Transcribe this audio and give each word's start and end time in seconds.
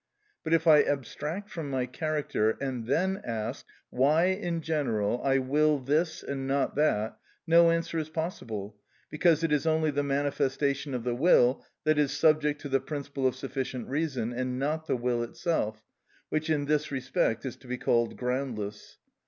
But 0.43 0.53
if 0.55 0.65
I 0.65 0.81
abstract 0.81 1.47
from 1.51 1.69
my 1.69 1.85
character, 1.85 2.57
and 2.59 2.87
then 2.87 3.21
ask, 3.23 3.67
why, 3.91 4.29
in 4.29 4.61
general, 4.61 5.21
I 5.23 5.37
will 5.37 5.77
this 5.77 6.23
and 6.23 6.47
not 6.47 6.75
that, 6.77 7.19
no 7.45 7.69
answer 7.69 7.99
is 7.99 8.09
possible, 8.09 8.75
because 9.11 9.43
it 9.43 9.51
is 9.51 9.67
only 9.67 9.91
the 9.91 10.01
manifestation 10.01 10.95
of 10.95 11.03
the 11.03 11.13
will 11.13 11.63
that 11.83 11.99
is 11.99 12.13
subject 12.17 12.59
to 12.61 12.69
the 12.69 12.79
principle 12.79 13.27
of 13.27 13.35
sufficient 13.35 13.89
reason, 13.89 14.33
and 14.33 14.57
not 14.57 14.87
the 14.87 14.97
will 14.97 15.21
itself, 15.21 15.83
which 16.29 16.49
in 16.49 16.65
this 16.65 16.91
respect 16.91 17.45
is 17.45 17.55
to 17.57 17.67
be 17.67 17.77
called 17.77 18.17
groundless. 18.17 18.97